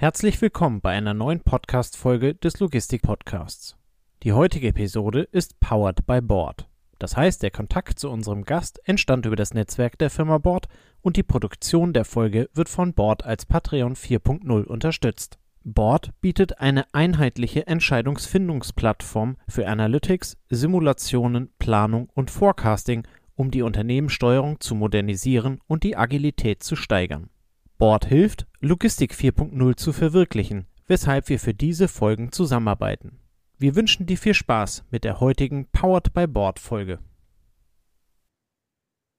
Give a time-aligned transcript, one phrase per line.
[0.00, 3.76] Herzlich willkommen bei einer neuen Podcast-Folge des Logistik-Podcasts.
[4.22, 6.68] Die heutige Episode ist powered by Board.
[7.00, 10.68] Das heißt, der Kontakt zu unserem Gast entstand über das Netzwerk der Firma Board
[11.00, 15.40] und die Produktion der Folge wird von Board als Patreon 4.0 unterstützt.
[15.64, 23.04] Board bietet eine einheitliche Entscheidungsfindungsplattform für Analytics, Simulationen, Planung und Forecasting,
[23.34, 27.30] um die Unternehmenssteuerung zu modernisieren und die Agilität zu steigern.
[27.78, 33.20] Board hilft, Logistik 4.0 zu verwirklichen, weshalb wir für diese Folgen zusammenarbeiten.
[33.56, 36.98] Wir wünschen dir viel Spaß mit der heutigen Powered by Board Folge.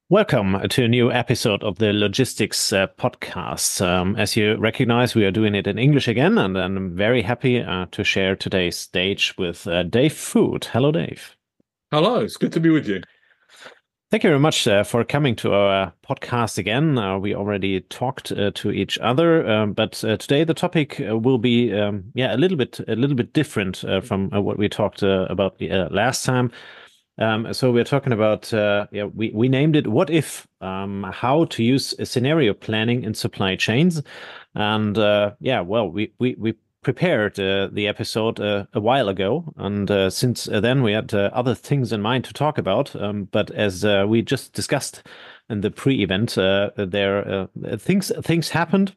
[0.10, 3.80] Welcome to a new episode of the Logistics uh, Podcast.
[3.80, 7.62] Um, as you recognize, we are doing it in English again, and I'm very happy
[7.62, 10.66] uh, to share today's stage with uh, Dave Food.
[10.74, 11.38] Hello, Dave.
[11.92, 13.04] Hello, it's good to be with you.
[14.12, 16.98] Thank you very much uh, for coming to our podcast again.
[16.98, 21.16] Uh, we already talked uh, to each other, um, but uh, today the topic uh,
[21.16, 24.68] will be, um, yeah, a little bit, a little bit different uh, from what we
[24.68, 26.52] talked about last time.
[27.20, 31.64] Um, so we're talking about, yeah, we we named it "What If," um, how to
[31.64, 34.02] use scenario planning in supply chains,
[34.56, 34.98] and
[35.40, 40.10] yeah, well, we we we prepared uh, the episode uh, a while ago, and uh,
[40.10, 42.96] since then we had uh, other things in mind to talk about.
[42.96, 45.04] Um, but as uh, we just discussed
[45.50, 48.96] in the pre-event, uh, there things things happened,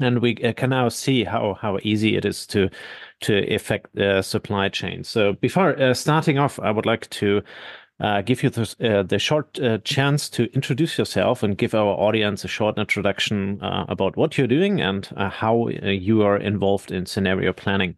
[0.00, 2.68] and we can now see how how easy it is to
[3.20, 5.04] to affect the supply chain.
[5.04, 7.42] So before starting off, I would like to
[8.00, 11.94] uh, give you the, uh, the short uh, chance to introduce yourself and give our
[11.98, 16.36] audience a short introduction uh, about what you're doing and uh, how uh, you are
[16.36, 17.96] involved in scenario planning.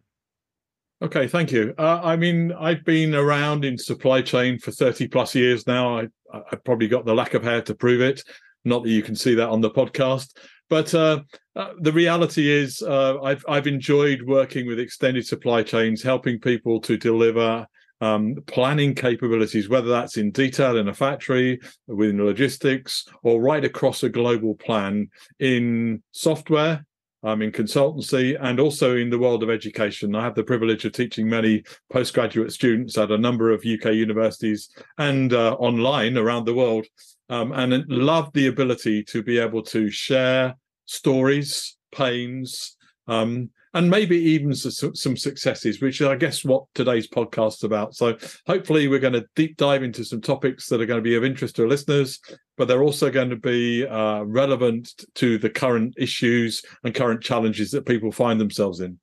[1.03, 1.73] Okay, thank you.
[1.79, 5.97] I mean, I've been around in supply chain for 30 plus years now.
[5.97, 8.21] I, I've probably got the lack of hair to prove it.
[8.65, 10.27] Not that you can see that on the podcast.
[10.69, 16.97] But the reality is, I've, I've enjoyed working with extended supply chains, helping people to
[16.97, 17.65] deliver
[18.01, 24.03] um, planning capabilities, whether that's in detail in a factory, within logistics, or right across
[24.03, 26.83] a global plan in software,
[27.23, 30.15] um, in consultancy, and also in the world of education.
[30.15, 34.69] I have the privilege of teaching many postgraduate students at a number of UK universities
[34.97, 36.87] and uh, online around the world,
[37.29, 42.75] um, and love the ability to be able to share stories, pains,
[43.07, 47.63] um, and maybe even some, some successes, which is, I guess what today's podcast is
[47.63, 47.95] about.
[47.95, 51.15] So hopefully we're going to deep dive into some topics that are going to be
[51.15, 52.19] of interest to our listeners,
[52.57, 57.71] but they're also going to be uh, relevant to the current issues and current challenges
[57.71, 58.99] that people find themselves in.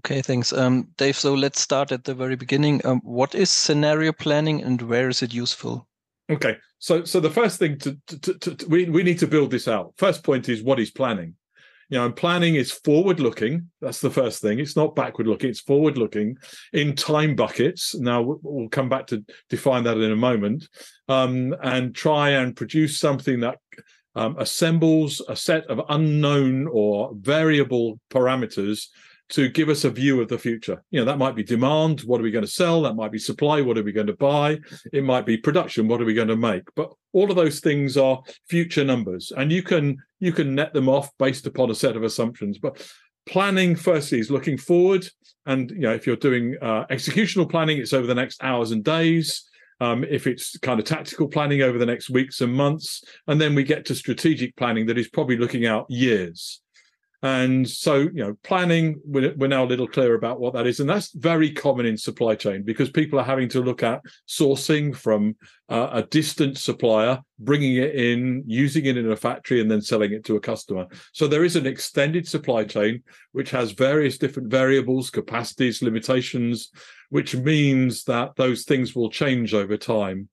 [0.00, 1.16] Okay, thanks, um, Dave.
[1.16, 2.84] So let's start at the very beginning.
[2.84, 5.88] Um, what is scenario planning, and where is it useful?
[6.28, 9.50] Okay, so so the first thing to, to, to, to we we need to build
[9.50, 9.94] this out.
[9.96, 11.36] First point is what is planning
[11.88, 13.70] you know, and planning is forward looking.
[13.80, 14.58] That's the first thing.
[14.58, 16.36] It's not backward looking, it's forward looking
[16.72, 17.94] in time buckets.
[17.94, 20.68] Now, we'll come back to define that in a moment
[21.08, 23.58] um, and try and produce something that
[24.14, 28.88] um, assembles a set of unknown or variable parameters
[29.30, 30.82] to give us a view of the future.
[30.90, 32.82] You know, that might be demand, what are we going to sell?
[32.82, 34.58] That might be supply, what are we going to buy?
[34.92, 36.64] It might be production, what are we going to make?
[36.76, 40.88] But all of those things are future numbers and you can you can net them
[40.88, 42.58] off based upon a set of assumptions.
[42.58, 42.86] But
[43.26, 45.06] planning firstly is looking forward
[45.46, 48.84] and you know if you're doing uh, executional planning it's over the next hours and
[48.84, 49.48] days
[49.80, 53.54] um, if it's kind of tactical planning over the next weeks and months and then
[53.54, 56.60] we get to strategic planning that is probably looking out years
[57.24, 60.78] and so, you know, planning, we're, now a little clear about what that is.
[60.78, 64.94] And that's very common in supply chain because people are having to look at sourcing
[64.94, 65.34] from
[65.70, 70.12] uh, a distant supplier, bringing it in, using it in a factory, and then selling
[70.12, 70.84] it to a customer.
[71.14, 73.02] So there is an extended supply chain
[73.32, 76.68] which has various different variables, capacities, limitations,
[77.08, 80.28] which means that those things will change over time.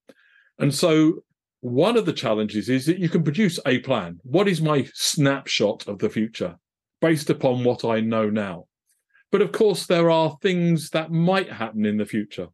[0.59, 1.23] And so
[1.61, 4.19] one of the challenges is that you can produce a plan.
[4.23, 6.57] What is my snapshot of the future?
[7.01, 8.65] Based upon what I know now.
[9.31, 12.47] But of course, there are things that might happen in the future.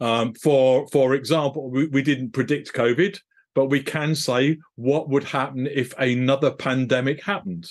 [0.00, 3.18] Um, for for example, we, we didn't predict COVID,
[3.54, 7.68] but we can say what would happen if another pandemic happened.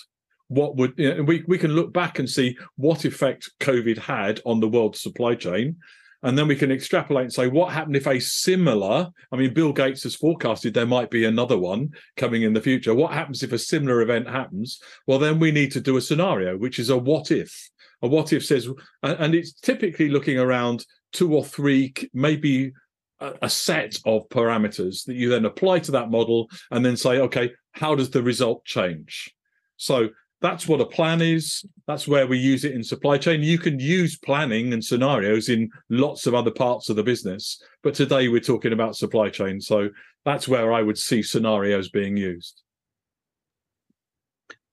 [0.48, 4.40] What would you know, we we can look back and see what effect COVID had
[4.46, 5.78] on the world supply chain,
[6.24, 9.74] and then we can extrapolate and say, what happened if a similar, I mean, Bill
[9.74, 12.94] Gates has forecasted there might be another one coming in the future.
[12.94, 14.80] What happens if a similar event happens?
[15.08, 17.70] Well, then we need to do a scenario, which is a what if.
[18.04, 18.68] A what if says,
[19.04, 22.72] and it's typically looking around two or three, maybe
[23.20, 27.52] a set of parameters that you then apply to that model and then say, okay,
[27.74, 29.32] how does the result change?
[29.78, 30.10] So
[30.42, 31.64] that's what a plan is.
[31.88, 33.44] That's where we use it in supply chain.
[33.44, 37.94] You can use planning and scenarios in lots of other parts of the business, but
[37.94, 39.62] today we're talking about supply chain.
[39.62, 39.90] So
[40.26, 42.64] that's where I would see scenarios being used.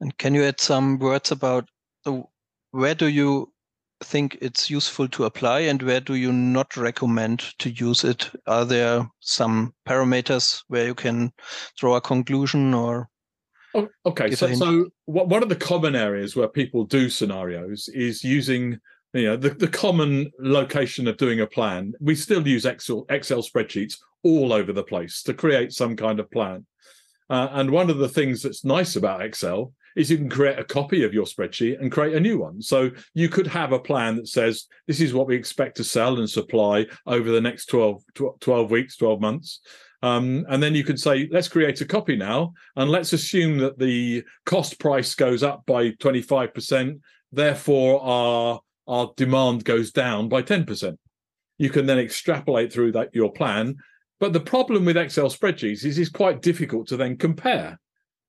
[0.00, 1.68] And can you add some words about
[2.70, 3.52] where do you
[4.00, 8.30] think it's useful to apply and where do you not recommend to use it?
[8.46, 11.32] Are there some parameters where you can
[11.76, 13.10] draw a conclusion or?
[13.78, 18.78] Oh, okay, so, so one of the common areas where people do scenarios is using
[19.14, 21.92] you know the, the common location of doing a plan.
[22.00, 26.30] We still use Excel Excel spreadsheets all over the place to create some kind of
[26.30, 26.66] plan.
[27.30, 30.64] Uh, and one of the things that's nice about Excel is you can create a
[30.64, 32.62] copy of your spreadsheet and create a new one.
[32.62, 36.18] So you could have a plan that says, this is what we expect to sell
[36.18, 38.02] and supply over the next 12,
[38.40, 39.60] 12 weeks, 12 months.
[40.02, 43.78] Um, and then you could say, let's create a copy now, and let's assume that
[43.78, 47.00] the cost price goes up by 25%.
[47.32, 50.96] Therefore, our our demand goes down by 10%.
[51.58, 53.76] You can then extrapolate through that your plan.
[54.18, 57.78] But the problem with Excel spreadsheets is it's quite difficult to then compare.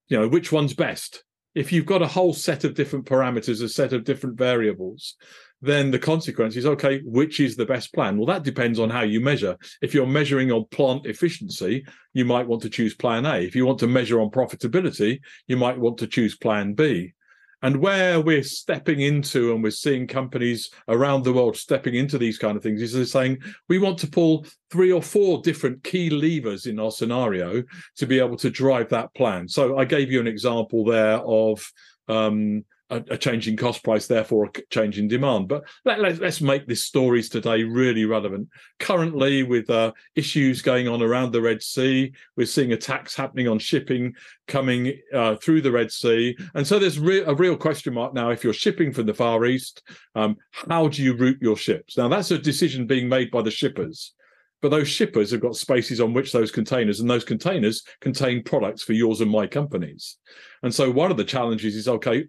[0.09, 1.23] You know, which one's best?
[1.55, 5.15] If you've got a whole set of different parameters, a set of different variables,
[5.61, 8.17] then the consequence is okay, which is the best plan?
[8.17, 9.57] Well, that depends on how you measure.
[9.81, 13.39] If you're measuring on plant efficiency, you might want to choose plan A.
[13.39, 17.13] If you want to measure on profitability, you might want to choose plan B.
[17.61, 22.37] And where we're stepping into and we're seeing companies around the world stepping into these
[22.37, 26.09] kind of things is they're saying we want to pull three or four different key
[26.09, 27.63] levers in our scenario
[27.97, 29.47] to be able to drive that plan.
[29.47, 31.69] So I gave you an example there of
[32.07, 35.47] um, a, a change in cost price, therefore a change in demand.
[35.47, 38.49] But let, us let, make this stories today really relevant.
[38.79, 43.59] Currently, with uh, issues going on around the Red Sea, we're seeing attacks happening on
[43.59, 44.13] shipping
[44.47, 48.29] coming uh, through the Red Sea, and so there's re- a real question mark now.
[48.29, 49.83] If you're shipping from the Far East,
[50.15, 51.97] um, how do you route your ships?
[51.97, 54.13] Now that's a decision being made by the shippers.
[54.61, 58.83] But those shippers have got spaces on which those containers, and those containers contain products
[58.83, 60.17] for yours and my companies.
[60.63, 62.25] And so one of the challenges is okay,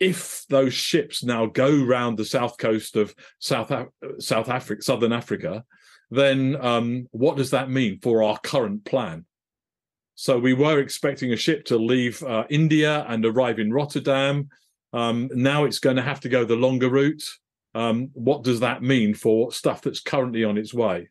[0.00, 3.72] if those ships now go round the south coast of South
[4.18, 5.64] South Africa, Southern Africa,
[6.10, 9.26] then um, what does that mean for our current plan?
[10.14, 14.48] So we were expecting a ship to leave uh, India and arrive in Rotterdam.
[14.92, 17.22] Um, now it's going to have to go the longer route.
[17.74, 21.08] Um, what does that mean for stuff that's currently on its way?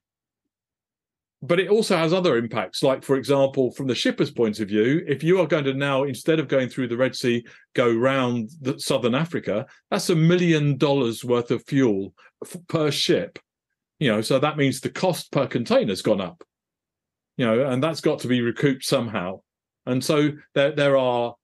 [1.41, 2.81] But it also has other impacts.
[2.81, 6.03] Like, for example, from the shipper's point of view, if you are going to now,
[6.03, 10.77] instead of going through the Red Sea, go round the, southern Africa, that's a million
[10.77, 12.13] dollars worth of fuel
[12.43, 13.37] f- per ship.
[13.99, 16.43] You know, so that means the cost per container's gone up.
[17.37, 19.41] You know, and that's got to be recouped somehow.
[19.85, 21.35] And so there, there are,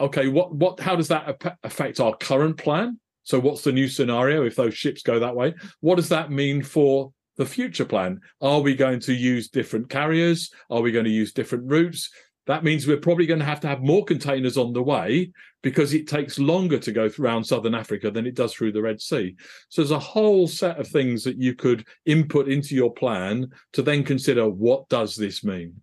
[0.00, 2.98] okay, what, what, how does that affect our current plan?
[3.22, 5.54] So what's the new scenario if those ships go that way?
[5.80, 8.20] What does that mean for the future plan.
[8.42, 10.50] Are we going to use different carriers?
[10.70, 12.10] Are we going to use different routes?
[12.46, 15.32] That means we're probably going to have to have more containers on the way
[15.62, 19.00] because it takes longer to go around southern Africa than it does through the Red
[19.00, 19.36] Sea.
[19.68, 23.82] So there's a whole set of things that you could input into your plan to
[23.82, 25.82] then consider what does this mean.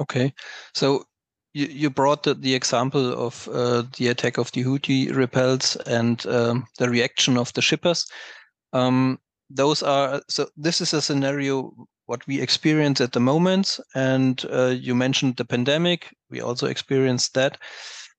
[0.00, 0.32] Okay,
[0.74, 1.04] so
[1.54, 6.24] you, you brought the, the example of uh, the attack of the Houthi rebels and
[6.26, 8.06] um, the reaction of the shippers.
[8.72, 9.18] Um,
[9.50, 11.72] those are so this is a scenario
[12.06, 13.78] what we experience at the moment.
[13.94, 16.14] And uh, you mentioned the pandemic.
[16.30, 17.58] We also experienced that.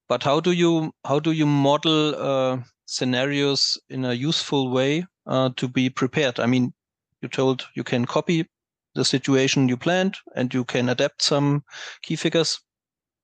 [0.08, 5.50] But how do you how do you model uh, scenarios in a useful way uh,
[5.58, 6.40] to be prepared?
[6.40, 6.74] I mean
[7.22, 8.48] you told you can copy
[8.96, 11.64] the situation you planned and you can adapt some
[12.04, 12.60] key figures.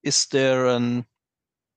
[0.03, 1.05] Is there an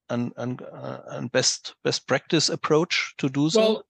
[0.09, 3.61] an, an, uh, an best best practice approach to do so?
[3.61, 3.85] Well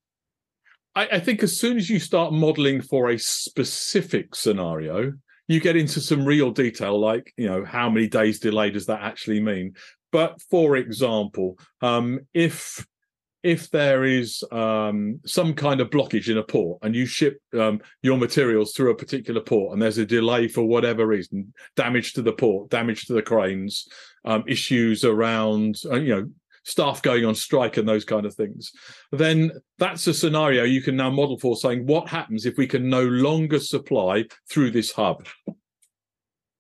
[0.97, 5.12] I, I think as soon as you start modeling for a specific scenario,
[5.47, 9.03] you get into some real detail, like you know how many days delay does that
[9.03, 9.75] actually mean?
[10.11, 12.85] But for example, um, if
[13.43, 17.81] if there is um, some kind of blockage in a port and you ship um,
[18.03, 22.23] your materials through a particular port and there's a delay for whatever reason, damage to
[22.23, 23.87] the port, damage to the cranes,
[24.25, 26.29] um, issues around, uh, you know,
[26.66, 28.73] staff going on strike and those kind of things,
[29.12, 32.90] then that's a scenario you can now model for saying what happens if we can
[32.90, 35.26] no longer supply through this hub.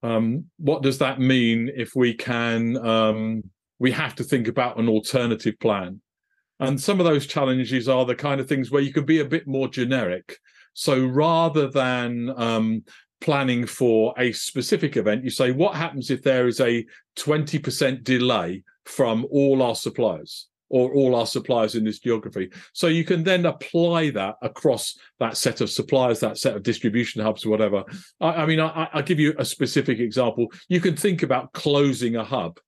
[0.02, 2.76] Um, what does that mean if we can?
[2.76, 3.42] Um,
[3.80, 6.00] we have to think about an alternative plan.
[6.60, 9.24] And some of those challenges are the kind of things where you can be a
[9.24, 10.38] bit more generic.
[10.72, 12.84] So rather than um,
[13.20, 16.86] planning for a specific event, you say, what happens if there is a
[17.18, 20.48] 20% delay from all our suppliers.
[20.68, 22.50] or all our suppliers in this geography.
[22.72, 27.22] So you can then apply that across that set of suppliers, that set of distribution
[27.22, 27.84] hubs, whatever.
[28.20, 30.48] I, I mean, I, I'll give you a specific example.
[30.68, 32.58] You can think about closing a hub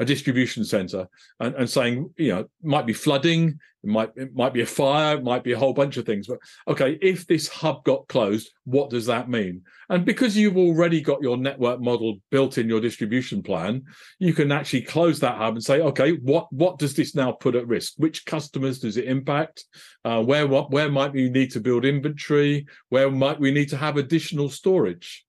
[0.00, 1.06] a distribution center
[1.40, 5.18] and, and saying, you know, might be flooding, it might it might be a fire,
[5.18, 6.26] it might be a whole bunch of things.
[6.26, 9.62] But okay, if this hub got closed, what does that mean?
[9.90, 13.82] And because you've already got your network model built in your distribution plan,
[14.18, 17.54] you can actually close that hub and say, okay, what what does this now put
[17.54, 17.92] at risk?
[17.98, 19.66] Which customers does it impact?
[20.02, 22.66] Uh, where what where might we need to build inventory?
[22.88, 25.26] Where might we need to have additional storage?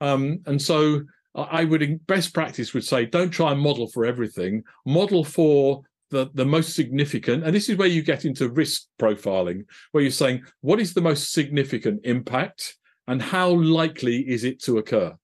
[0.00, 1.02] Um, and so
[1.36, 4.64] I would best practice would say don't try and model for everything.
[4.84, 9.64] Model for the, the most significant, and this is where you get into risk profiling,
[9.92, 12.76] where you're saying what is the most significant impact
[13.08, 15.14] and how likely is it to occur?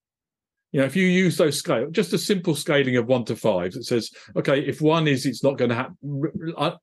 [0.73, 3.73] You know, if you use those scale, just a simple scaling of one to five
[3.73, 5.97] that says, okay, if one is it's not going to happen,
[6.57, 6.77] uh,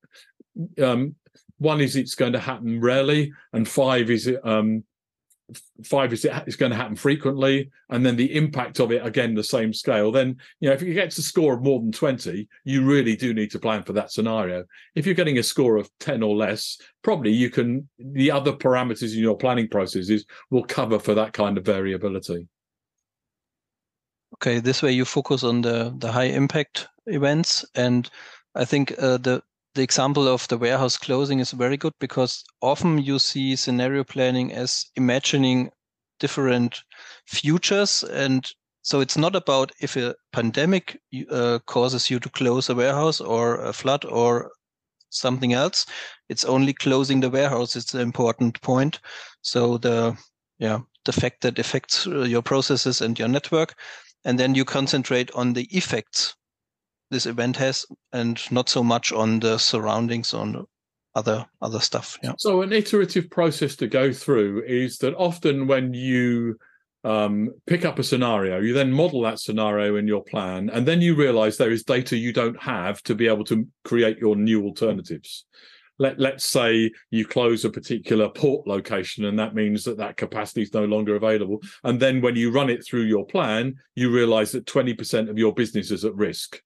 [0.82, 1.16] um,
[1.58, 4.84] one is it's going to happen rarely, and five is um,
[5.84, 9.44] five is it's going to happen frequently and then the impact of it again the
[9.44, 12.86] same scale then you know if it gets a score of more than 20 you
[12.86, 14.64] really do need to plan for that scenario.
[14.96, 19.14] If you're getting a score of 10 or less probably you can the other parameters
[19.14, 22.48] in your planning processes will cover for that kind of variability.
[24.36, 28.10] Okay this way you focus on the the high impact events and
[28.56, 29.42] i think uh, the
[29.80, 34.52] the example of the warehouse closing is very good because often you see scenario planning
[34.52, 35.72] as imagining
[36.20, 36.82] different
[37.26, 38.04] futures.
[38.04, 38.46] And
[38.82, 41.00] so it's not about if a pandemic
[41.32, 44.52] uh, causes you to close a warehouse or a flood or
[45.12, 45.86] something else.
[46.28, 49.00] It's only closing the warehouse it's an important point.
[49.44, 50.18] So the
[50.58, 53.76] yeah the fact that affects uh, your processes and your network.
[54.26, 56.36] And then you concentrate on the effects
[57.12, 60.66] this event has and not so much on the surroundings on
[61.16, 62.34] other other stuff yeah.
[62.38, 66.58] So an iterative process to go through is that often when you
[67.04, 71.02] um, pick up a scenario you then model that scenario in your plan and then
[71.02, 74.64] you realize there is data you don't have to be able to create your new
[74.64, 75.46] alternatives.
[76.02, 80.62] Let, let's say you close a particular port location and that means that that capacity
[80.62, 84.52] is no longer available and then when you run it through your plan you realize
[84.52, 86.62] that 20% of your business is at risk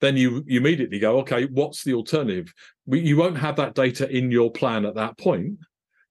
[0.00, 2.52] then you, you immediately go, okay, what's the alternative?
[2.86, 5.58] We, you won't have that data in your plan at that point,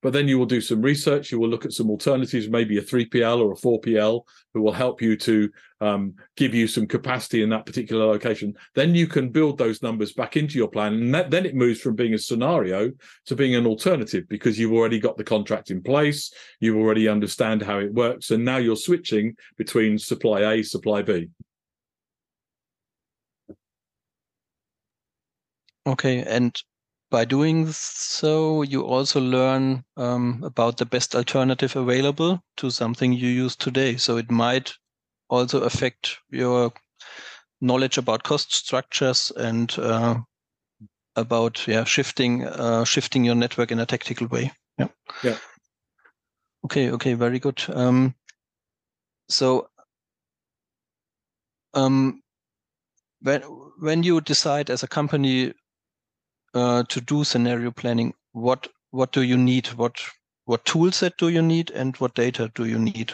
[0.02, 1.32] but then you will do some research.
[1.32, 4.22] You will look at some alternatives, maybe a 3PL or a 4PL,
[4.54, 5.50] who will help you to
[5.82, 8.54] um, give you some capacity in that particular location.
[8.76, 10.94] Then you can build those numbers back into your plan.
[10.94, 12.92] And that, then it moves from being a scenario
[13.26, 16.32] to being an alternative because you've already got the contract in place.
[16.60, 18.32] You already understand how it works.
[18.32, 21.30] And now you're switching between supply A, supply B.
[25.88, 26.62] Okay, and
[27.10, 33.30] by doing so, you also learn um, about the best alternative available to something you
[33.30, 33.96] use today.
[33.96, 34.74] So it might
[35.30, 36.74] also affect your
[37.62, 40.16] knowledge about cost structures and uh,
[41.16, 44.52] about yeah shifting uh, shifting your network in a tactical way.
[44.78, 44.90] Yeah.
[45.24, 45.38] Yeah.
[46.66, 46.92] Okay.
[46.92, 47.14] Okay.
[47.14, 47.64] Very good.
[47.70, 48.14] Um,
[49.30, 49.70] so
[51.74, 52.22] um,
[53.22, 53.42] when
[53.80, 55.54] when you decide as a company
[56.58, 59.68] uh, to do scenario planning, what what do you need?
[59.68, 60.00] What
[60.46, 63.14] what tool set do you need, and what data do you need?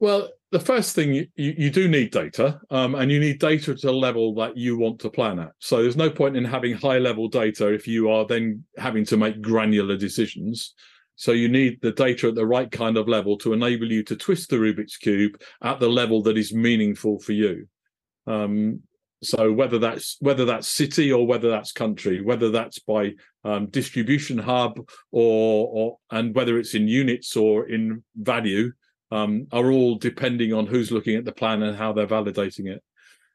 [0.00, 3.84] Well, the first thing you, you do need data, um, and you need data at
[3.84, 5.52] a level that you want to plan at.
[5.58, 9.16] So there's no point in having high level data if you are then having to
[9.16, 10.74] make granular decisions.
[11.16, 14.16] So you need the data at the right kind of level to enable you to
[14.16, 17.66] twist the Rubik's cube at the level that is meaningful for you.
[18.28, 18.82] Um,
[19.22, 24.38] so whether that's whether that's city or whether that's country, whether that's by um, distribution
[24.38, 24.78] hub
[25.10, 28.72] or or and whether it's in units or in value,
[29.10, 32.82] um, are all depending on who's looking at the plan and how they're validating it.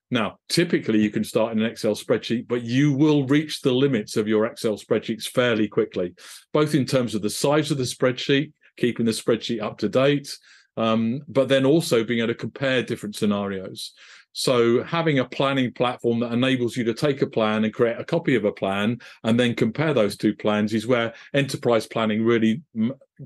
[0.09, 4.15] Now, typically you can start in an Excel spreadsheet, but you will reach the limits
[4.15, 6.13] of your Excel spreadsheets fairly quickly,
[6.53, 10.37] both in terms of the size of the spreadsheet, keeping the spreadsheet up to date,
[10.77, 13.93] um, but then also being able to compare different scenarios.
[14.33, 18.03] So having a planning platform that enables you to take a plan and create a
[18.03, 22.63] copy of a plan and then compare those two plans is where enterprise planning really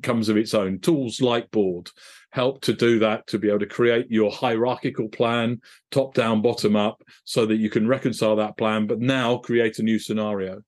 [0.03, 0.79] comes of its own.
[0.79, 1.89] Tools like Board
[2.31, 5.61] help to do that to be able to create your hierarchical plan,
[5.91, 9.83] top down, bottom up, so that you can reconcile that plan, but now create a
[9.83, 10.61] new scenario.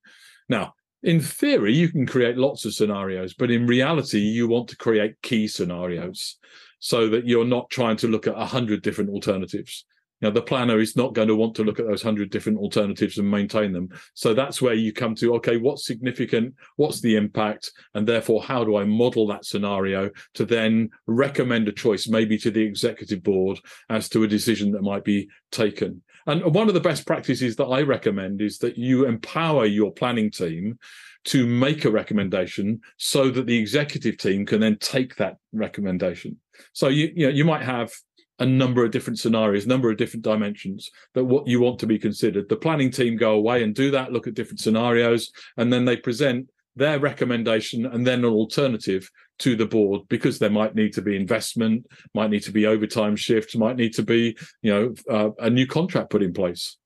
[0.47, 4.77] Now, in theory, you can create lots of scenarios, but in reality, you want to
[4.77, 6.37] create key scenarios
[6.79, 9.85] so that you're not trying to look at a hundred different alternatives
[10.27, 13.17] know the planner is not going to want to look at those 100 different alternatives
[13.17, 13.89] and maintain them.
[14.13, 16.55] So that's where you come to okay what's significant?
[16.75, 17.71] What's the impact?
[17.93, 22.51] And therefore how do i model that scenario to then recommend a choice maybe to
[22.51, 23.59] the executive board
[23.89, 26.01] as to a decision that might be taken?
[26.27, 30.31] And one of the best practices that i recommend is that you empower your planning
[30.31, 30.77] team
[31.25, 36.37] to make a recommendation so that the executive team can then take that recommendation.
[36.73, 37.91] So you you know you might have
[38.39, 41.99] a number of different scenarios, number of different dimensions that what you want to be
[41.99, 42.49] considered.
[42.49, 45.97] The planning team go away and do that, look at different scenarios, and then they
[45.97, 51.01] present their recommendation and then an alternative to the board because there might need to
[51.01, 55.31] be investment, might need to be overtime shifts, might need to be, you know, uh,
[55.39, 56.77] a new contract put in place.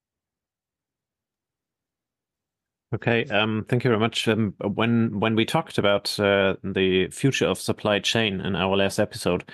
[2.93, 4.27] Okay, um, thank you very much.
[4.27, 8.99] Um, when when we talked about uh, the future of supply chain in our last
[8.99, 9.49] episode,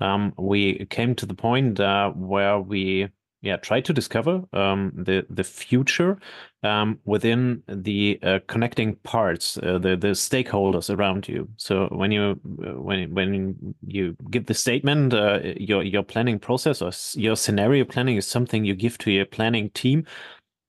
[0.00, 3.08] um, we came to the point uh, where we
[3.42, 6.18] yeah try to discover um, the the future
[6.62, 11.48] um, within the uh, connecting parts, uh, the the stakeholders around you.
[11.56, 16.82] So when you uh, when when you give the statement, uh, your your planning process
[16.82, 20.04] or your scenario planning is something you give to your planning team.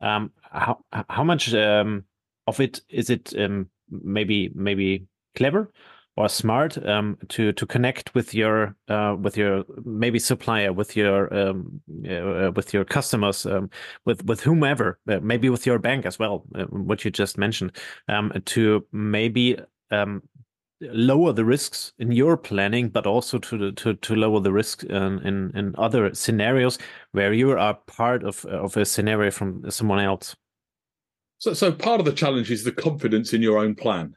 [0.01, 0.79] Um, how
[1.10, 2.03] how much um,
[2.46, 5.72] of it is it um, maybe maybe clever
[6.17, 11.33] or smart um, to to connect with your uh, with your maybe supplier, with your
[11.33, 13.69] um, uh, with your customers, um,
[14.05, 17.71] with with whomever, uh, maybe with your bank as well, uh, what you just mentioned,
[18.09, 19.57] um, to maybe
[19.91, 20.24] um,
[20.81, 25.19] lower the risks in your planning, but also to to to lower the risk in,
[25.19, 26.79] in, in other scenarios
[27.12, 30.36] where you are part of of a scenario from someone else.
[31.39, 34.15] So, so part of the challenge is the confidence in your own plan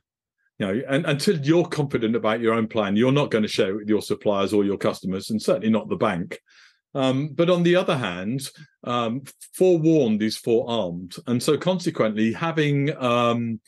[0.61, 3.77] know, and until you're confident about your own plan, you're not going to share it
[3.77, 6.39] with your suppliers or your customers, and certainly not the bank.
[6.95, 8.49] Um, but on the other hand,
[8.85, 9.23] um,
[9.55, 13.61] forewarned is forearmed, and so consequently, having um,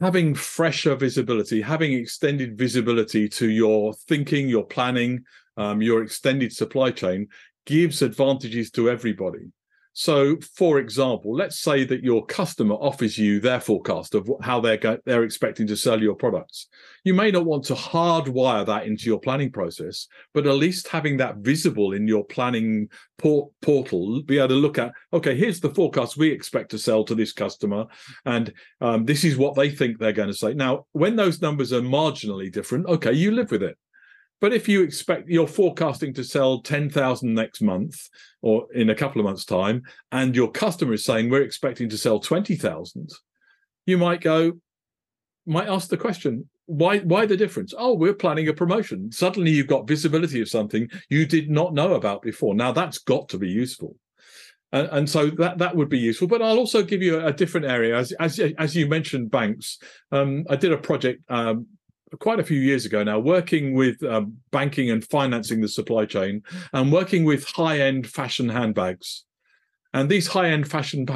[0.00, 5.24] having fresher visibility, having extended visibility to your thinking, your planning,
[5.56, 7.26] um, your extended supply chain
[7.66, 9.46] gives advantages to everybody.
[9.96, 14.76] So, for example, let's say that your customer offers you their forecast of how they're
[14.76, 16.66] go- they're expecting to sell your products.
[17.04, 21.18] You may not want to hardwire that into your planning process, but at least having
[21.18, 25.70] that visible in your planning port- portal, be able to look at, okay, here's the
[25.70, 27.86] forecast we expect to sell to this customer,
[28.24, 30.54] and um, this is what they think they're going to say.
[30.54, 33.78] Now, when those numbers are marginally different, okay, you live with it.
[34.44, 38.10] But if you expect you're forecasting to sell 10,000 next month
[38.42, 41.96] or in a couple of months' time, and your customer is saying we're expecting to
[41.96, 43.08] sell 20,000,
[43.86, 44.52] you might go,
[45.46, 47.72] might ask the question, why why the difference?
[47.74, 49.10] Oh, we're planning a promotion.
[49.10, 52.54] Suddenly you've got visibility of something you did not know about before.
[52.54, 53.96] Now that's got to be useful.
[54.72, 56.28] And, and so that that would be useful.
[56.28, 57.96] But I'll also give you a, a different area.
[57.96, 59.78] As as as you mentioned, banks.
[60.12, 61.66] Um, I did a project um,
[62.18, 66.42] quite a few years ago now, working with um, banking and financing the supply chain,
[66.72, 69.24] and working with high-end fashion handbags.
[69.92, 71.06] And these high-end fashion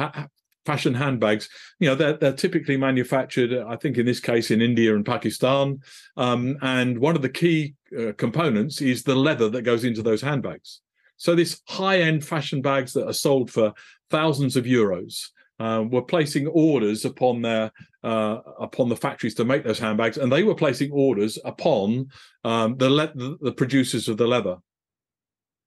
[0.65, 1.49] fashion handbags,
[1.79, 5.79] you know, they're, they're typically manufactured, I think in this case, in India and Pakistan.
[6.15, 10.21] Um, and one of the key uh, components is the leather that goes into those
[10.21, 10.81] handbags.
[11.17, 13.73] So this high-end fashion bags that are sold for
[14.09, 17.71] thousands of euros uh, were placing orders upon their
[18.03, 22.07] uh, upon the factories to make those handbags, and they were placing orders upon
[22.45, 24.55] um, the, le- the, producers of the leather.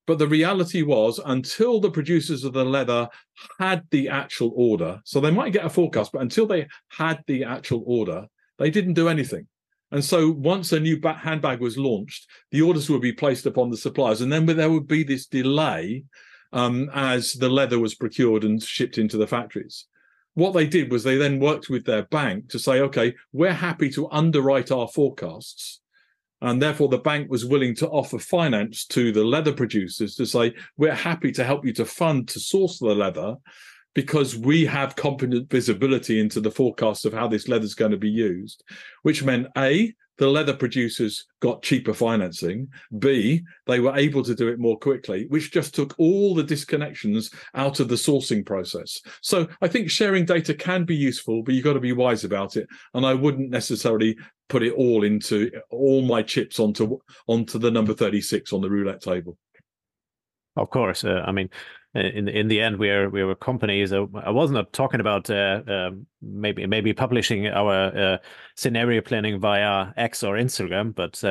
[0.06, 3.08] But the reality was, until the producers of the leather
[3.60, 7.44] had the actual order, so they might get a forecast, but until they had the
[7.44, 8.26] actual order,
[8.58, 9.46] they didn't do anything.
[9.90, 13.76] And so once a new handbag was launched, the orders would be placed upon the
[13.76, 16.04] suppliers, and then there would be this delay
[16.52, 19.86] um, as the leather was procured and shipped into the factories.
[20.34, 23.90] What they did was they then worked with their bank to say, okay, we're happy
[23.90, 25.80] to underwrite our forecasts.
[26.40, 30.54] And therefore, the bank was willing to offer finance to the leather producers to say,
[30.76, 33.36] we're happy to help you to fund to source the leather
[33.94, 37.96] because we have competent visibility into the forecast of how this leather is going to
[37.96, 38.64] be used,
[39.02, 42.68] which meant A, the leather producers got cheaper financing.
[42.98, 47.34] B, they were able to do it more quickly, which just took all the disconnections
[47.54, 49.00] out of the sourcing process.
[49.22, 52.56] So I think sharing data can be useful, but you've got to be wise about
[52.56, 52.68] it.
[52.94, 54.16] And I wouldn't necessarily
[54.48, 59.00] put it all into all my chips onto onto the number 36 on the roulette
[59.00, 59.38] table.
[60.56, 61.04] Of course.
[61.04, 61.48] Uh, I mean,
[61.94, 65.62] uh, in in the end we're we're companies uh, i was not talking about uh,
[65.68, 65.90] uh,
[66.22, 68.18] maybe maybe publishing our uh,
[68.56, 71.22] scenario planning via x or instagram but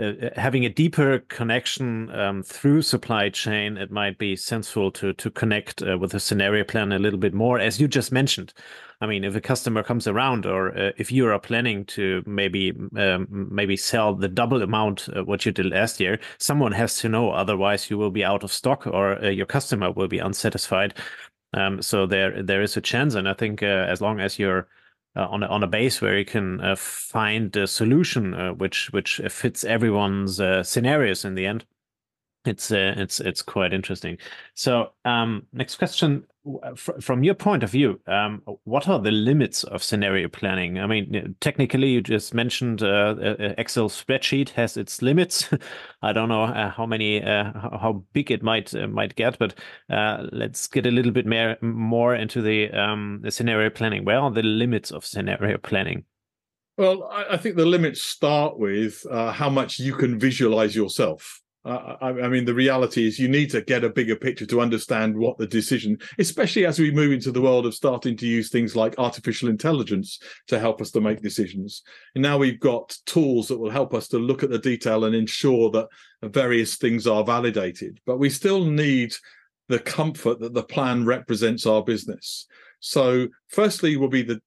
[0.00, 5.12] uh, uh, having a deeper connection um, through supply chain, it might be sensible to
[5.14, 8.52] to connect uh, with the scenario plan a little bit more, as you just mentioned.
[9.00, 12.72] I mean, if a customer comes around, or uh, if you are planning to maybe
[12.96, 17.08] um, maybe sell the double amount uh, what you did last year, someone has to
[17.08, 17.30] know.
[17.30, 20.94] Otherwise, you will be out of stock, or your customer will be unsatisfied.
[21.54, 24.68] Um, so there there is a chance, and I think as long as you're
[25.26, 29.20] on a, on a base where you can uh, find a solution uh, which which
[29.28, 31.64] fits everyone's scenarios in the end
[32.44, 34.18] it's uh, it's it's quite interesting.
[34.54, 36.24] So, um, next question:
[36.76, 40.78] from your point of view, um, what are the limits of scenario planning?
[40.78, 43.14] I mean, technically, you just mentioned uh,
[43.56, 45.48] Excel spreadsheet has its limits.
[46.02, 49.58] I don't know uh, how many, uh, how big it might uh, might get, but
[49.90, 54.04] uh, let's get a little bit more more into the, um, the scenario planning.
[54.04, 56.04] Where are the limits of scenario planning?
[56.76, 61.40] Well, I, I think the limits start with uh, how much you can visualize yourself.
[61.64, 65.16] I, I, mean, the reality is you need to get a bigger picture to understand
[65.16, 68.76] what the decision, especially as we move into the world of starting to use things
[68.76, 71.82] like artificial intelligence to help us to make decisions.
[72.14, 75.14] And now we've got tools that will help us to look at the detail and
[75.14, 75.88] ensure that
[76.22, 78.00] various things are validated.
[78.06, 79.12] But we still need
[79.68, 82.46] the comfort that the plan represents our business.
[82.80, 84.40] So, firstly, will be the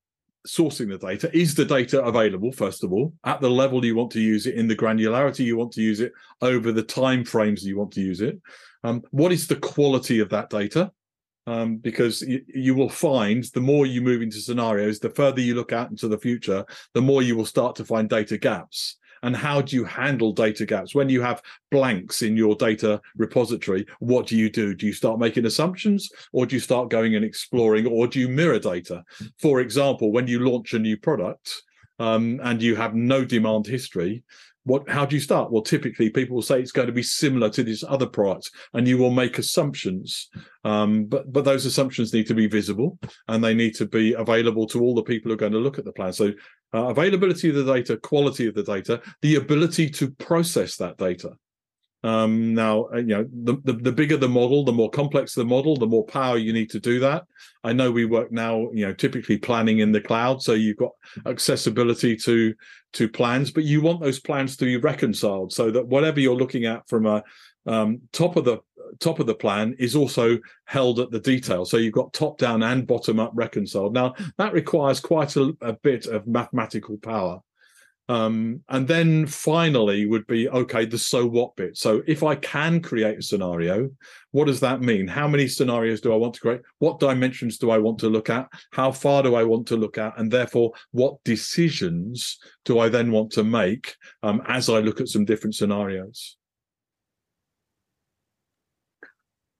[0.47, 1.35] sourcing the data.
[1.35, 4.55] Is the data available first of all at the level you want to use it
[4.55, 8.01] in the granularity you want to use it over the time frames you want to
[8.01, 8.39] use it?
[8.83, 10.91] Um, what is the quality of that data?
[11.47, 15.55] Um, because you, you, will find the more you move into scenarios the further you
[15.55, 19.35] look out into the future the more you will start to find data gaps and
[19.35, 20.95] how do you handle data gaps?
[20.95, 24.73] When you have blanks in your data repository what do you do?
[24.73, 28.27] Do you start making assumptions or do you start going and exploring or do you
[28.27, 29.03] mirror data?
[29.39, 31.51] For example when you launch a new product
[31.99, 34.23] um, and you have no demand history
[34.63, 35.51] what how do you start?
[35.51, 38.87] Well typically people will say it's going to be similar to this other product and
[38.87, 40.29] you will make assumptions.
[40.63, 44.67] Um, but but those assumptions need to be visible and they need to be available
[44.67, 46.13] to all the people who are going to look at the plan.
[46.13, 46.31] So
[46.73, 51.31] uh, availability of the data quality of the data the ability to process that data
[52.03, 55.45] um, now, uh, you know, the, the, the bigger the model, the more complex the
[55.45, 57.25] model, the more power you need to do that.
[57.63, 60.91] I know we work now, you know, typically planning in the cloud, so you've got
[61.25, 62.53] accessibility to
[62.93, 66.65] to plans, but you want those plans to be reconciled so that whatever you're looking
[66.65, 67.23] at from a
[67.65, 68.59] um, top of the
[68.99, 71.65] top of the plan is also held at the detail.
[71.65, 73.93] So you've got top down and bottom up reconciled.
[73.93, 77.39] Now that requires quite a, a bit of mathematical power.
[78.09, 81.77] Um, and then finally would be okay, the so what bit.
[81.77, 83.89] So if I can create a scenario,
[84.31, 85.07] what does that mean?
[85.07, 86.61] How many scenarios do I want to create?
[86.79, 88.49] What dimensions do I want to look at?
[88.73, 90.17] How far do I want to look at?
[90.19, 95.07] And therefore, what decisions do I then want to make um, as I look at
[95.07, 96.35] some different scenarios?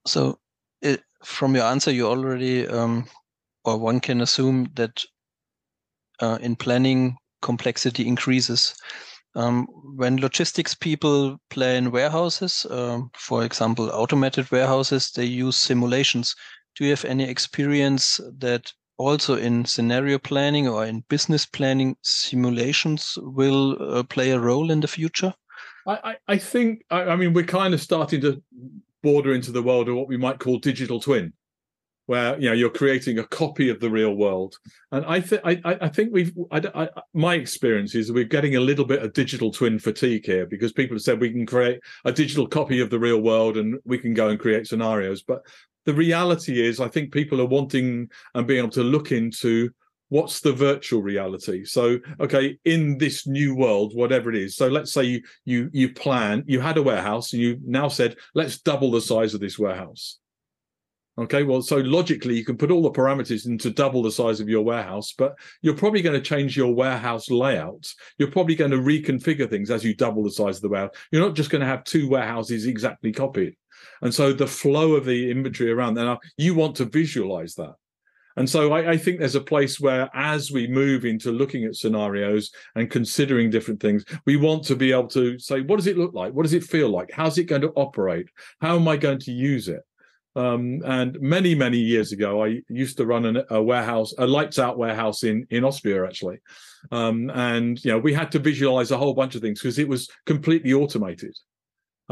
[0.06, 0.38] So,
[0.80, 3.06] it, from your answer, you already, um,
[3.64, 5.04] or one can assume that
[6.20, 8.74] uh, in planning complexity increases.
[9.34, 16.34] Um, when logistics people plan warehouses, um, for example, automated warehouses, they use simulations.
[16.76, 23.18] Do you have any experience that also in scenario planning or in business planning, simulations
[23.22, 25.32] will uh, play a role in the future?
[25.86, 28.42] I, I think, I, I mean, we're kind of starting to
[29.02, 31.32] border into the world of what we might call digital twin
[32.06, 34.56] where you know you're creating a copy of the real world.
[34.90, 38.84] And i think I, think we've I, I, my experience is we're getting a little
[38.84, 42.46] bit of digital twin fatigue here because people have said we can create a digital
[42.46, 45.22] copy of the real world and we can go and create scenarios.
[45.22, 45.42] But
[45.84, 49.70] the reality is i think people are wanting and being able to look into
[50.12, 54.92] what's the virtual reality so okay in this new world whatever it is so let's
[54.92, 58.90] say you you you plan you had a warehouse and you now said let's double
[58.90, 60.18] the size of this warehouse
[61.18, 64.48] Okay, well, so logically, you can put all the parameters into double the size of
[64.48, 67.86] your warehouse, but you're probably going to change your warehouse layout.
[68.16, 70.96] You're probably going to reconfigure things as you double the size of the warehouse.
[71.10, 73.56] You're not just going to have two warehouses exactly copied.
[74.00, 77.74] And so the flow of the inventory around there, you want to visualize that.
[78.36, 81.76] And so I, I, think there's a place where, as we move into looking at
[81.76, 85.98] scenarios and considering different things, we want to be able to say, what does it
[85.98, 86.32] look like?
[86.32, 87.10] What does it feel like?
[87.12, 88.28] How's it going to operate?
[88.60, 89.82] How am I going to use it?
[90.34, 94.58] Um, and many, many years ago, I used to run an, a warehouse, a lights
[94.58, 96.38] out warehouse in in Austria, actually.
[96.90, 99.88] Um, and you know, we had to visualize a whole bunch of things because it
[99.88, 101.36] was completely automated.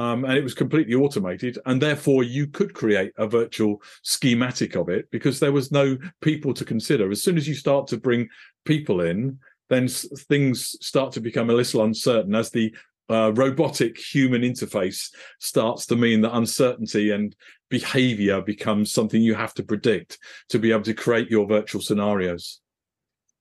[0.01, 4.89] Um, and it was completely automated, and therefore you could create a virtual schematic of
[4.89, 7.11] it because there was no people to consider.
[7.11, 8.27] As soon as you start to bring
[8.65, 12.75] people in, then things start to become a little uncertain as the
[13.11, 17.37] uh, robotic human interface starts to mean that uncertainty and
[17.69, 20.17] behavior becomes something you have to predict
[20.49, 22.61] to be able to create your virtual scenarios.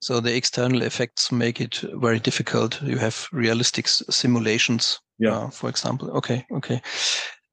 [0.02, 2.82] So the external effects make it very difficult.
[2.82, 5.38] You have realistic simulations, yeah.
[5.38, 6.10] Uh, for example.
[6.12, 6.82] Okay, okay.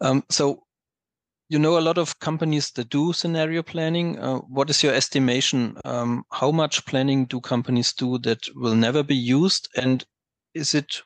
[0.00, 0.62] Um, so
[1.48, 4.18] you know a lot of companies that do scenario planning.
[4.18, 5.76] Uh, what is your estimation?
[5.84, 10.04] Um, how much planning do companies do that will never be used, and
[10.54, 11.02] is it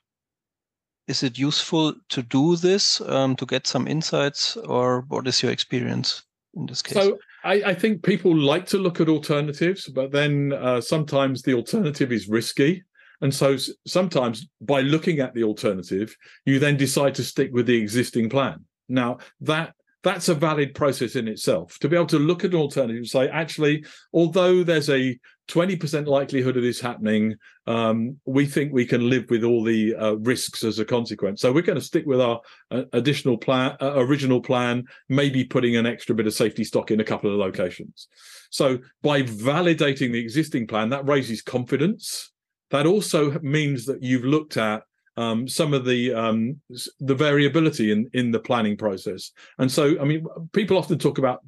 [1.08, 5.50] is it useful to do this um, to get some insights, or what is your
[5.50, 6.22] experience
[6.54, 6.94] in this case?
[6.94, 11.54] So I, I think people like to look at alternatives, but then uh, sometimes the
[11.54, 12.84] alternative is risky.
[13.20, 13.56] And so
[13.86, 18.64] sometimes by looking at the alternative, you then decide to stick with the existing plan.
[18.88, 22.56] Now that that's a valid process in itself to be able to look at an
[22.56, 27.34] alternative and say, actually, although there's a 20% likelihood of this happening,
[27.66, 31.40] um, we think we can live with all the uh, risks as a consequence.
[31.40, 35.76] So we're going to stick with our uh, additional plan, uh, original plan, maybe putting
[35.76, 38.08] an extra bit of safety stock in a couple of locations.
[38.50, 42.30] So by validating the existing plan, that raises confidence.
[42.70, 44.82] That also means that you've looked at
[45.16, 46.60] um, some of the um,
[47.00, 49.32] the variability in in the planning process.
[49.58, 51.40] And so, I mean, people often talk about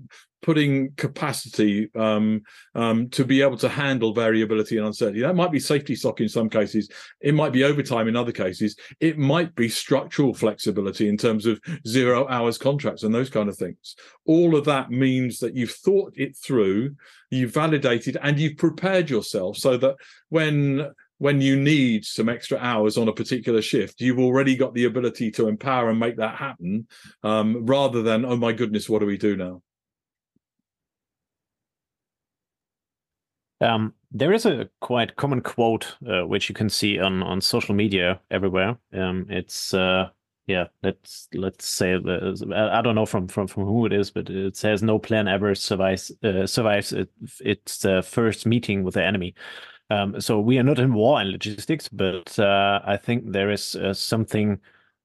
[0.42, 2.42] putting capacity um,
[2.74, 5.20] um, to be able to handle variability and uncertainty.
[5.20, 6.90] That might be safety stock in some cases.
[7.20, 8.76] It might be overtime in other cases.
[9.00, 13.56] It might be structural flexibility in terms of zero hours contracts and those kind of
[13.56, 13.94] things.
[14.26, 16.96] All of that means that you've thought it through,
[17.30, 19.94] you've validated, and you've prepared yourself so that
[20.28, 20.90] when
[21.22, 25.30] when you need some extra hours on a particular shift, you've already got the ability
[25.30, 26.84] to empower and make that happen
[27.22, 29.62] um, rather than, oh my goodness, what do we do now?
[33.60, 37.76] Um, there is a quite common quote uh, which you can see on, on social
[37.76, 38.76] media everywhere.
[38.92, 40.08] Um, it's uh,
[40.48, 44.56] yeah, let's let's say I don't know from, from from who it is, but it
[44.56, 47.10] says no plan ever survives uh, survives it,
[47.44, 49.36] its uh, first meeting with the enemy.
[49.92, 53.76] Um, so we are not in war and logistics, but uh, I think there is
[53.76, 54.58] uh, something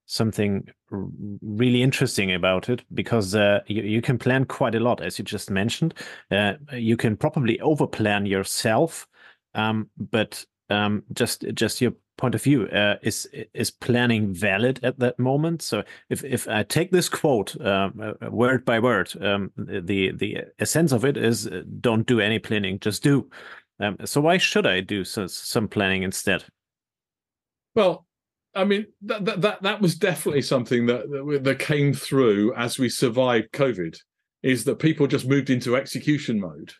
[0.06, 5.18] something really interesting about it because uh, you, you, can plan quite a lot, as
[5.18, 5.92] you just mentioned.
[6.30, 9.06] Uh, you can probably overplan yourself,
[9.54, 14.98] um, but um, just just your point of view uh, is is planning valid at
[14.98, 19.52] that moment so if if i take this quote um, uh, word by word um,
[19.56, 21.48] the the essence of it is
[21.80, 23.30] don't do any planning just do
[23.80, 26.44] um, so why should I do so, some planning instead?
[27.74, 28.06] Well,
[28.54, 32.88] I mean that that that, was definitely something that, that that came through as we
[32.88, 33.96] survived COVID.
[34.42, 36.72] Is that people just moved into execution mode,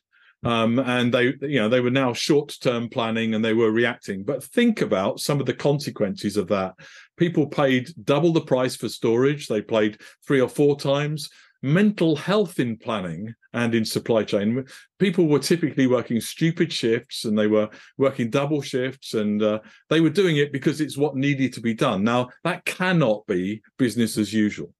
[0.44, 4.24] um, and they you know they were now short term planning and they were reacting.
[4.24, 6.74] But think about some of the consequences of that.
[7.16, 9.46] People paid double the price for storage.
[9.46, 11.28] They paid three or four times
[11.62, 14.64] mental health in planning and in supply chain.
[14.98, 19.58] People were typically working stupid shifts and they were working double shifts and uh,
[19.90, 22.04] they were doing it because it's what needed to be done.
[22.04, 24.72] Now, that cannot be business as usual.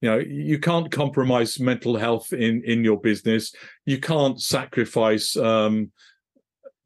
[0.00, 3.54] You know, you can't compromise mental health in in your business.
[3.84, 5.92] You can't sacrifice um,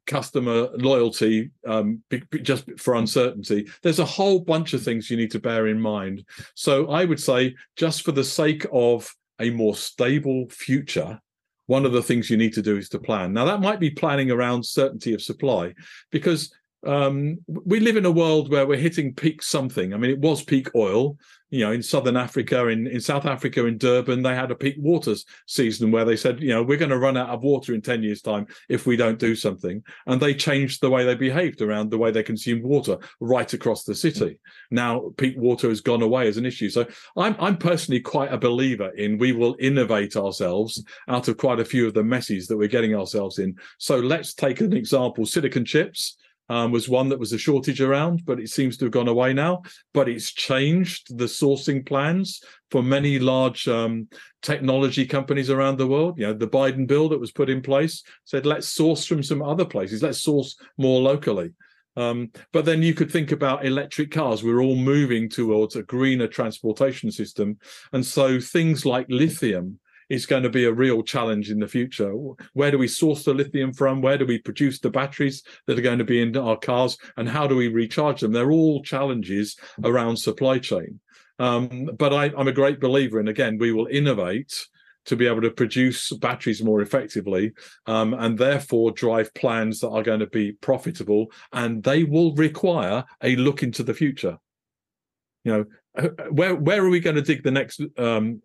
[0.07, 2.01] customer loyalty um,
[2.41, 3.67] just for uncertainty.
[3.81, 6.25] There's a whole bunch of things you need to bear in mind.
[6.53, 11.19] So I would say, just for the sake of a more stable future,
[11.67, 13.33] one of the things you need to do is to plan.
[13.33, 15.73] Now, that might be planning around certainty of supply,
[16.11, 16.53] because
[16.85, 19.93] um, we live in a world where we're hitting peak something.
[19.93, 21.17] I mean, it was peak oil.
[21.51, 24.75] You know, in southern Africa, in, in South Africa, in Durban, they had a peak
[24.77, 27.81] waters season where they said, you know, we're going to run out of water in
[27.81, 29.81] 10 years' time if we don't do something.
[30.05, 33.83] And they changed the way they behaved around the way they consumed water right across
[33.83, 34.39] the city.
[34.71, 36.69] Now, peak water has gone away as an issue.
[36.69, 41.59] So I'm, I'm personally quite a believer in we will innovate ourselves out of quite
[41.59, 43.55] a few of the messes that we're getting ourselves in.
[43.77, 46.17] So let's take an example silicon chips
[46.49, 49.33] um, was one that was a shortage around, but it seems to have gone away
[49.33, 49.63] now.
[49.93, 54.07] But it's changed the sourcing plans for many large um,
[54.41, 56.17] technology companies around the world.
[56.17, 59.41] You know, the Biden bill that was put in place said, let's source from some
[59.41, 61.53] other places, let's source more locally.
[61.97, 64.43] Um, but then you could think about electric cars.
[64.43, 67.57] We're all moving towards a greener transportation system.
[67.93, 69.79] And so things like lithium
[70.09, 72.13] is going to be a real challenge in the future.
[72.53, 74.01] Where do we source the lithium from?
[74.01, 76.97] Where do we produce the batteries that are going to be in our cars?
[77.17, 78.31] And how do we recharge them?
[78.31, 80.99] They're all challenges around supply chain.
[81.39, 84.67] Um, but I, I'm a great believer in, again, we will innovate
[85.05, 87.53] to be able to produce batteries more effectively
[87.85, 93.03] um, and therefore drive plans that are going to be profitable and they will require
[93.21, 94.37] a look into the future
[95.43, 95.65] You know,
[95.97, 98.41] uh, where where are we going to dig the next um,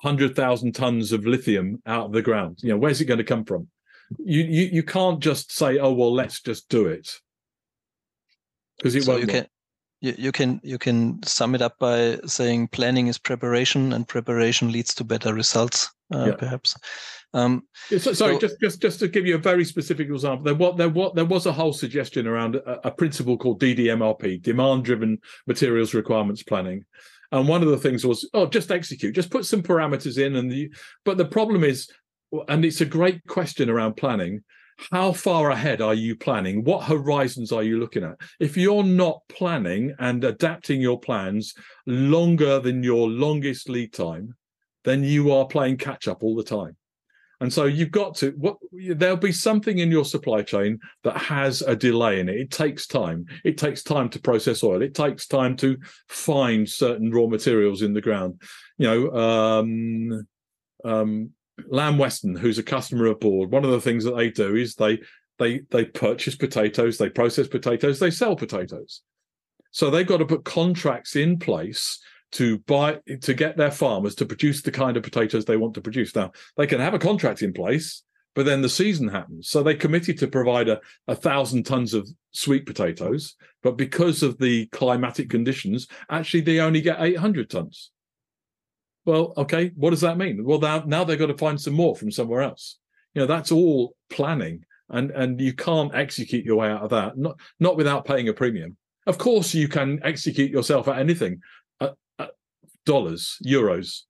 [0.00, 2.58] hundred thousand tons of lithium out of the ground?
[2.62, 3.68] You know, where's it going to come from?
[4.18, 7.08] You you you can't just say, oh well, let's just do it
[8.78, 9.22] because it so won't.
[9.22, 9.46] You can,
[10.00, 14.72] you, you can you can sum it up by saying planning is preparation, and preparation
[14.72, 16.34] leads to better results, uh, yeah.
[16.34, 16.76] perhaps.
[17.34, 20.54] Um, so, sorry, so, just just just to give you a very specific example, there
[20.54, 25.18] was there was there was a whole suggestion around a, a principle called DDMRP, demand-driven
[25.46, 26.84] materials requirements planning,
[27.32, 30.50] and one of the things was, oh, just execute, just put some parameters in, and
[30.50, 30.70] the,
[31.04, 31.88] but the problem is,
[32.48, 34.42] and it's a great question around planning.
[34.90, 36.64] How far ahead are you planning?
[36.64, 38.16] What horizons are you looking at?
[38.40, 41.54] If you're not planning and adapting your plans
[41.86, 44.34] longer than your longest lead time,
[44.84, 46.76] then you are playing catch up all the time.
[47.42, 51.60] And so you've got to what there'll be something in your supply chain that has
[51.60, 52.36] a delay in it.
[52.36, 53.26] It takes time.
[53.42, 54.80] It takes time to process oil.
[54.80, 55.76] It takes time to
[56.08, 58.40] find certain raw materials in the ground.
[58.78, 60.26] You know, um,
[60.84, 61.30] um,
[61.66, 64.76] Lamb Weston, who's a customer of Board, one of the things that they do is
[64.76, 65.00] they
[65.40, 69.00] they they purchase potatoes, they process potatoes, they sell potatoes.
[69.72, 71.98] So they've got to put contracts in place
[72.32, 75.80] to buy to get their farmers to produce the kind of potatoes they want to
[75.80, 76.14] produce.
[76.14, 78.02] Now they can have a contract in place,
[78.34, 79.48] but then the season happens.
[79.48, 84.38] So they committed to provide a, a thousand tons of sweet potatoes, but because of
[84.38, 87.90] the climatic conditions, actually they only get 800 tons.
[89.04, 90.44] Well, okay, what does that mean?
[90.44, 92.78] Well, now, now they've got to find some more from somewhere else.
[93.14, 97.18] You know, that's all planning, and and you can't execute your way out of that,
[97.18, 98.76] not not without paying a premium.
[99.06, 101.40] Of course, you can execute yourself at anything,
[102.84, 104.02] dollars, euros.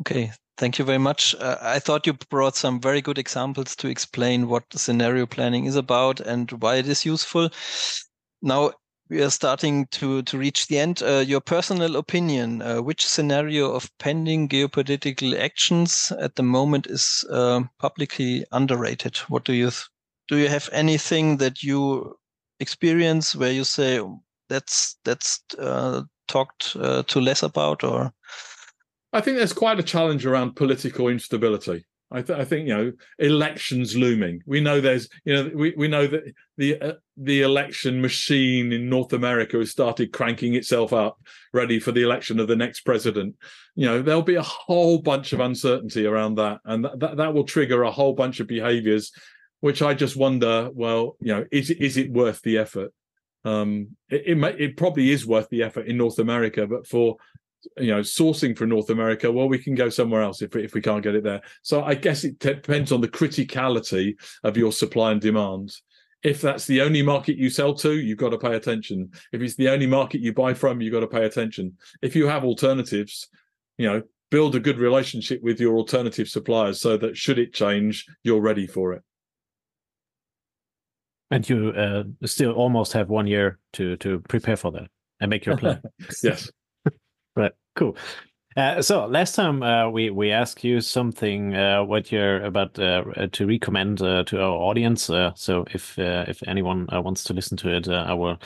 [0.00, 1.34] Okay, thank you very much.
[1.34, 5.76] Uh, I thought you brought some very good examples to explain what scenario planning is
[5.76, 7.50] about and why it is useful.
[8.42, 8.72] Now
[9.10, 11.02] we are starting to, to reach the end.
[11.02, 17.24] Uh, your personal opinion, uh, which scenario of pending geopolitical actions at the moment is
[17.30, 19.16] uh, publicly underrated?
[19.28, 19.70] What do you
[20.28, 20.36] do?
[20.36, 22.16] You have anything that you
[22.60, 24.00] experience where you say
[24.48, 28.12] that's that's uh, talked uh, to less about, or
[29.12, 31.86] I think there's quite a challenge around political instability.
[32.10, 34.42] I, th- I, think you know elections looming.
[34.46, 38.88] We know there's you know we, we know that the uh, the election machine in
[38.88, 41.18] North America has started cranking itself up,
[41.52, 43.36] ready for the election of the next president.
[43.74, 47.34] You know there'll be a whole bunch of uncertainty around that, and that that, that
[47.34, 49.12] will trigger a whole bunch of behaviours,
[49.60, 50.70] which I just wonder.
[50.72, 52.94] Well, you know, is is it worth the effort?
[53.44, 57.16] Um, it, it, may, it probably is worth the effort in North America, but for
[57.76, 60.80] you know sourcing for North America, well, we can go somewhere else if if we
[60.80, 61.40] can't get it there.
[61.62, 65.72] So I guess it depends on the criticality of your supply and demand.
[66.24, 69.10] If that's the only market you sell to, you've got to pay attention.
[69.32, 71.76] If it's the only market you buy from, you've got to pay attention.
[72.02, 73.28] If you have alternatives,
[73.76, 78.04] you know, build a good relationship with your alternative suppliers so that should it change,
[78.24, 79.02] you're ready for it.
[81.30, 84.88] And you uh, still almost have one year to to prepare for that
[85.20, 85.82] and make your plan.
[86.22, 86.50] yes.
[87.36, 87.52] right.
[87.76, 87.96] Cool.
[88.56, 93.04] Uh, so last time uh, we we asked you something uh, what you're about uh,
[93.30, 95.02] to recommend uh, to our audience.
[95.02, 98.38] so if if anyone wants to listen to it, I will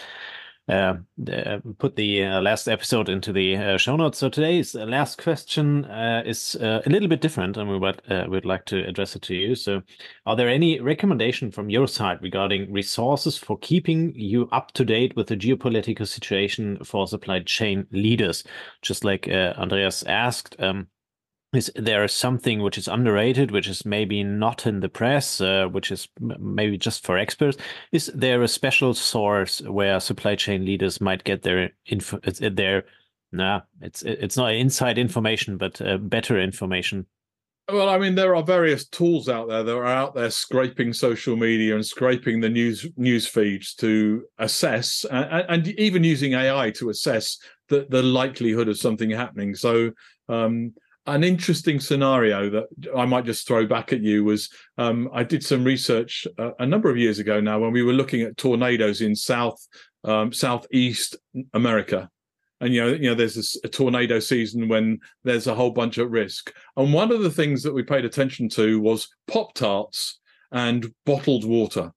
[0.69, 0.95] uh,
[1.31, 4.19] uh, put the uh, last episode into the uh, show notes.
[4.19, 8.45] So today's last question uh, is uh, a little bit different, and we would would
[8.45, 9.55] like to address it to you.
[9.55, 9.83] So,
[10.25, 15.17] are there any recommendation from your side regarding resources for keeping you up to date
[15.17, 18.45] with the geopolitical situation for supply chain leaders?
[18.83, 20.55] Just like Andreas asked.
[20.61, 20.87] Um,
[21.53, 25.93] is there something which is underrated, which is maybe not in the press, uh, which
[25.93, 27.59] is maybe just for experts?
[27.93, 32.21] Is there a special source where supply chain leaders might get their info?
[32.23, 32.85] It's uh, their
[33.33, 37.07] nah, it's it's not inside information, but uh, better information.
[37.71, 41.37] Well, I mean, there are various tools out there that are out there scraping social
[41.37, 46.89] media and scraping the news news feeds to assess, and, and even using AI to
[46.89, 47.37] assess
[47.69, 49.55] the the likelihood of something happening.
[49.55, 49.91] So.
[50.29, 50.73] Um,
[51.07, 52.65] an interesting scenario that
[52.97, 54.49] I might just throw back at you was
[54.79, 57.83] um, I did some research a, uh, a, number of years ago now when we
[57.83, 59.59] were looking at tornadoes in South
[60.05, 61.17] um, Southeast
[61.55, 62.09] America,
[62.61, 65.99] and you know you know there's a, a tornado season when there's a whole bunch
[65.99, 70.21] at risk, and one of the things that we paid attention to was pop tarts
[70.53, 71.93] and bottled water.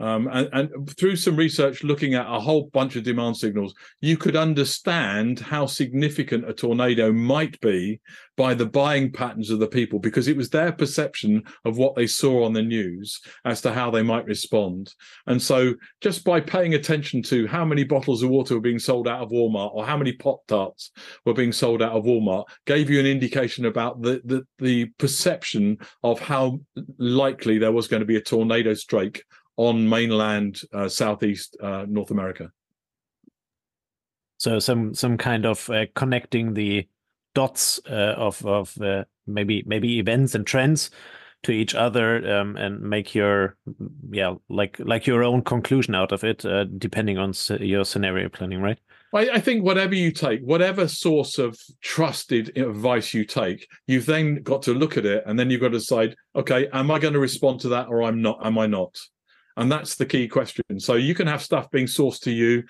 [0.00, 4.16] Um, and, and, through some research looking at a whole bunch of demand signals, you
[4.16, 8.00] could understand how significant a tornado might be
[8.36, 12.08] by the buying patterns of the people because it was their perception of what they
[12.08, 14.92] saw on the news as to how they might respond.
[15.28, 19.06] And so, just by paying attention to how many bottles of water were being sold
[19.06, 20.90] out of Walmart or how many Pop Tarts
[21.24, 25.78] were being sold out of Walmart, gave you an indication about the, the, the perception
[26.02, 26.58] of how
[26.98, 29.24] likely there was going to be a tornado strike
[29.56, 32.50] on mainland uh, southeast uh, North America.
[34.38, 36.88] So some some kind of uh, connecting the
[37.34, 40.90] dots uh, of of uh, maybe maybe events and trends
[41.44, 43.56] to each other um, and make your
[44.10, 48.60] yeah like like your own conclusion out of it uh, depending on your scenario planning,
[48.60, 48.78] right?
[49.14, 54.42] I, I think whatever you take, whatever source of trusted advice you take, you've then
[54.42, 57.14] got to look at it and then you've got to decide, okay, am I going
[57.14, 58.44] to respond to that or I'm not?
[58.44, 58.98] Am I not?
[59.56, 60.64] And that's the key question.
[60.78, 62.64] So you can have stuff being sourced to you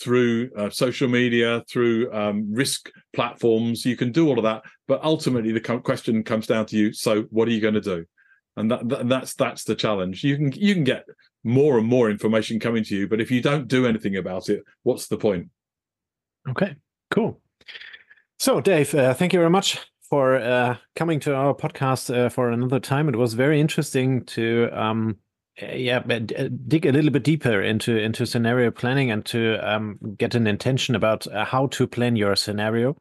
[0.00, 3.84] through uh, social media, through um, risk platforms.
[3.84, 6.92] You can do all of that, but ultimately the question comes down to you.
[6.92, 8.04] So what are you going to do?
[8.56, 10.24] And that, that, that's that's the challenge.
[10.24, 11.04] You can you can get
[11.44, 14.64] more and more information coming to you, but if you don't do anything about it,
[14.82, 15.48] what's the point?
[16.48, 16.74] Okay,
[17.10, 17.40] cool.
[18.40, 19.78] So, Dave, uh, thank you very much
[20.08, 23.08] for uh, coming to our podcast uh, for another time.
[23.08, 25.16] It was very interesting to um,
[25.60, 30.34] yeah uh, dig a little bit deeper into into scenario planning and to um, get
[30.34, 32.96] an intention about uh, how to plan your scenario.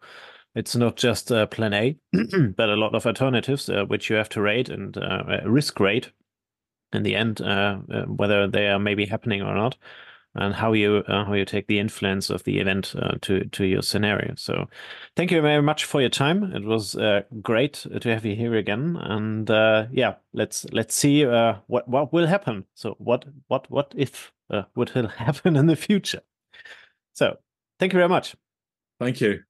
[0.55, 1.97] It's not just uh, plan a
[2.57, 6.11] but a lot of alternatives uh, which you have to rate and uh, risk rate
[6.93, 7.41] in the end
[8.07, 9.77] whether they are maybe happening or not
[10.37, 13.65] and how you uh, how you take the influence of the event uh, to to
[13.65, 14.33] your scenario.
[14.35, 14.69] So,
[15.15, 16.43] thank you very much for your time.
[16.55, 18.97] It was uh, great to have you here again.
[18.99, 22.65] And uh, yeah, let's let's see uh, what what will happen.
[22.75, 26.21] So, what what what if uh, what will happen in the future?
[27.13, 27.37] So,
[27.79, 28.35] thank you very much.
[28.99, 29.46] Thank you.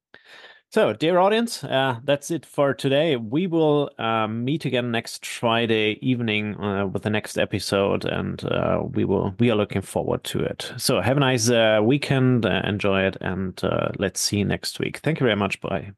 [0.70, 3.16] So, dear audience, uh, that's it for today.
[3.16, 8.84] We will uh, meet again next Friday evening uh, with the next episode, and uh,
[8.84, 10.74] we will we are looking forward to it.
[10.78, 13.60] So, have a nice uh, weekend, uh, enjoy it, and
[13.98, 14.98] let's see you next week.
[15.00, 15.62] Thank you very much.
[15.62, 15.92] Bye.